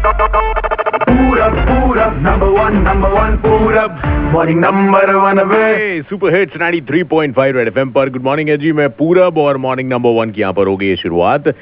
Purab, 0.00 1.54
Purab, 1.66 2.22
number 2.22 2.50
one, 2.50 2.82
number 2.82 3.12
one, 3.12 3.36
Purab. 3.38 4.32
Morning 4.32 4.58
number 4.58 5.20
one 5.20 5.38
away. 5.38 6.02
Super 6.04 6.34
hits 6.34 6.56
93.5 6.56 7.52
red 7.54 7.68
FM 7.68 7.90
पर 7.92 8.10
good 8.10 8.22
morning 8.24 8.48
है 8.48 8.56
जी 8.58 8.72
मैं 8.72 8.88
पूरब 8.96 9.38
और 9.38 9.56
मॉर्निंग 9.58 9.88
नंबर 9.90 10.18
वन 10.20 10.30
की 10.30 10.40
यहाँ 10.40 10.52
पर 10.52 10.66
होगी 10.66 10.88
ये 10.88 10.96
शुरुआत 10.96 11.54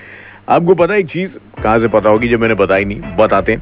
आपको 0.48 0.74
पता 0.74 0.94
एक 0.96 1.06
चीज़ 1.06 1.30
कहाँ 1.62 1.78
से 1.80 1.88
पता 1.88 2.10
होगी 2.10 2.28
जो 2.28 2.38
मैंने 2.38 2.54
बताई 2.54 2.84
नहीं 2.84 3.16
बताते 3.16 3.56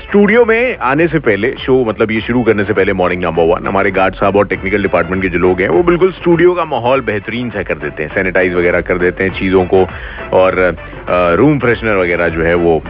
स्टूडियो 0.00 0.44
में 0.44 0.76
आने 0.84 1.06
से 1.08 1.18
पहले 1.26 1.52
शो 1.58 1.84
मतलब 1.84 2.10
ये 2.10 2.20
शुरू 2.22 2.42
करने 2.44 2.64
से 2.64 2.72
पहले 2.72 2.92
मॉर्निंग 3.00 3.22
नंबर 3.24 3.52
वन 3.52 3.66
हमारे 3.66 3.90
गार्ड 3.98 4.14
साहब 4.14 4.36
और 4.36 4.46
टेक्निकल 4.48 4.82
डिपार्टमेंट 4.82 5.22
के 5.22 5.28
जो 5.28 5.38
लोग 5.38 5.60
हैं 5.60 5.68
वो 5.70 5.82
बिल्कुल 5.90 6.12
स्टूडियो 6.14 6.54
का 6.54 6.64
माहौल 6.66 7.00
बेहतरीन 7.12 7.50
सा 7.50 7.62
कर 7.70 7.78
देते 7.78 8.02
हैं 8.02 8.14
सैनिटाइज 8.14 8.54
वगैरह 8.54 8.80
कर 8.90 8.98
देते 8.98 9.24
हैं 9.24 9.38
चीज़ों 9.38 9.64
को 9.74 9.86
और 10.38 10.60
रूम 11.10 11.58
फ्रेशनर 11.58 11.96
वगैरह 11.96 12.28
जो 12.28 12.42
है 12.42 12.54
वो 12.54 12.80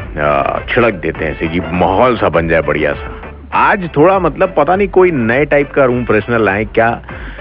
छिड़क 0.68 0.94
देते 0.94 1.24
हैं 1.24 1.50
कि 1.52 1.60
माहौल 1.72 2.16
सा 2.16 2.28
बन 2.28 2.48
जाए 2.48 2.62
बढ़िया 2.62 2.92
सा। 2.92 3.12
आज 3.54 3.88
थोड़ा 3.96 4.18
मतलब 4.18 4.54
पता 4.56 4.76
नहीं 4.76 4.88
कोई 4.88 5.10
नए 5.10 5.44
टाइप 5.44 5.70
का 5.72 5.84
रूम 5.84 6.04
फ्रेशनर 6.04 6.38
लाए, 6.38 6.64
क्या? 6.64 6.90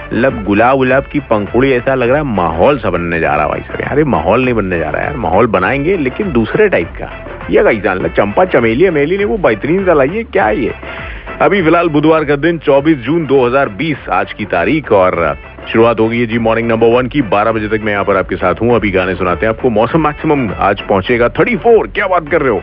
मतलब 0.05 0.43
गुलाब 0.43 0.77
गुलाब 0.77 1.03
की 1.03 1.19
पंखुड़ी 1.19 1.71
ऐसा 1.73 1.95
लग 1.95 2.09
रहा 2.09 2.17
है 2.17 2.23
माहौल 2.23 2.77
सा 2.79 2.89
बनने 2.89 3.19
जा 3.19 3.33
रहा 3.35 3.43
है 3.43 3.49
भाई 3.49 3.59
साहब 3.59 3.81
यार। 3.81 4.03
माहौल 4.05 4.43
नहीं 4.45 4.53
बनने 4.53 4.79
जा 4.79 4.89
रहा 4.89 5.01
है 5.01 5.07
यार, 5.07 5.17
माहौल 5.17 5.47
बनाएँगे, 5.47 5.97
लेकिन 5.97 6.31
दूसरे 6.31 6.69
टाइप 6.69 6.91
का। 6.99 7.11
ये 7.49 7.63
कैसा 7.63 7.95
मतलब 7.95 8.11
चंपा 8.11 8.45
चमेली 8.45 8.85
अमेली 8.85 9.17
ने 9.17 9.25
वो 9.25 9.37
बेहतरीन 9.37 9.85
सा 9.85 9.93
लाइए, 9.93 10.23
क्या 10.23 10.49
ये? 10.49 10.73
अभी 11.43 11.61
फ़िलहाल 11.61 11.89
बुधवार 11.89 12.25
का 12.25 12.35
दिन 12.35 12.57
24 12.57 12.95
जून 12.95 13.25
2020 13.27 14.09
आज 14.09 14.33
की 14.33 14.45
तारीख, 14.45 14.91
और 14.91 15.37
शुरुआत 15.71 15.99
होगी 15.99 16.19
है 16.19 16.25
जी 16.25 16.37
मॉर्निंग 16.39 16.67
नंबर 16.67 16.87
वन 16.87 17.07
की। 17.07 17.21
12 17.21 17.51
बजे 17.51 17.67
तक 17.67 17.81
मैं 17.83 17.91
यहाँ 17.93 18.05
पर 18.05 18.17
आपके 18.17 18.35
साथ 18.35 18.61
हूँ। 18.61 18.75
अभी 18.75 18.91
गाने 18.91 19.15
सुनाते 19.15 19.45
हैं 19.45 19.53
आपको। 19.53 19.69
मौसम 19.69 20.03
मैक्सिमम 20.07 20.49
आज 20.59 20.81
पहुंचेगा। 20.81 21.27
34 21.29 21.87
क्या 21.87 22.07
बात 22.07 22.29
कर 22.29 22.41
रहे 22.41 22.51
हो? 22.51 22.61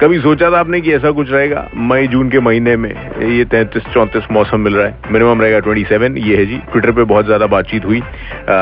कभी 0.00 0.18
सोचा 0.20 0.50
था 0.50 0.58
आपने 0.60 0.80
कि 0.80 0.92
ऐसा 0.92 1.10
कुछ 1.10 1.30
रहेगा? 1.30 1.64
मई 1.90 2.06
जून 2.06 2.30
के 2.30 2.40
महीने 2.40 2.76
में 2.76 2.90
ये 3.28 3.44
तैंतीस 3.44 3.82
चौंतीस 3.94 4.24
मौसम 4.32 4.60
मिल 4.60 4.74
रहा 4.74 4.86
है। 4.86 5.12
मिनिमम 5.12 5.42
रहेगा 5.42 5.60
27 5.60 6.16
ये 6.18 6.36
है 6.36 6.44
जी। 6.46 6.56
ट्विटर 6.72 6.90
पे 6.92 7.04
बहुत 7.04 7.24
ज़्यादा 7.26 7.46
बातचीत 7.46 7.84
हुई। 7.84 8.00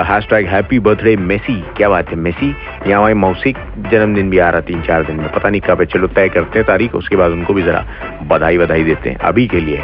hash 0.09 0.27
tag 0.31 0.47
happy 0.47 0.79
birthday 0.79 1.17
Messi 1.17 1.55
क्या 1.77 1.89
बात 1.89 2.11
है 2.11 2.17
मेसी 2.19 2.49
यहाँ 2.87 2.99
हमारी 2.99 3.15
मौसिक। 3.17 3.57
जन्मदिन 3.91 4.31
भी 4.31 4.39
आ 4.39 4.51
रहा 4.51 4.61
तीन 4.61 4.83
चार 4.83 5.05
दिन 5.05 5.17
में। 5.17 5.29
पता 5.33 5.49
नहीं 5.49 5.61
कब 5.61 5.81
है। 5.81 5.87
चलो 5.87 6.07
तय 6.09 6.29
करते 6.29 6.59
हैं 6.59 6.67
तारीख 6.69 6.95
उसके 6.95 7.17
बाद 7.17 7.33
उनको 7.33 7.55
भी 7.55 7.63
जरा 7.63 7.85
बधाई 8.27 8.59
बधाई 8.59 8.85
देते 8.85 9.11
हैं। 9.11 9.17
अभी 9.25 9.47
के 9.47 9.61
लिए। 9.61 9.79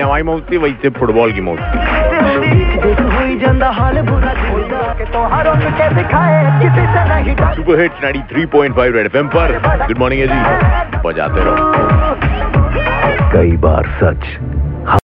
हमारी 0.00 0.22
मौसी 0.22 0.56
वही 0.56 0.74
से 0.82 0.88
फुटबॉल 0.90 1.32
की 1.32 1.40
मौसी। 1.40 1.62
सुपर 7.54 7.80
हिट 7.80 7.92
93.5 7.92 8.92
रेड 8.94 9.06
एफएम 9.06 9.28
पर। 9.28 9.52
गुड 9.86 9.98
मॉर्निंग 9.98 10.20
है 10.22 10.26
जी 10.26 10.38
बजाते 11.08 11.40
रहो। 11.40 11.56
कई 13.32 13.56
बार 13.56 13.82
सच 14.02 14.53